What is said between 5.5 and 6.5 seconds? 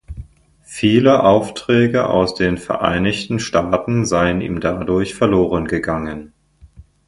gegangen.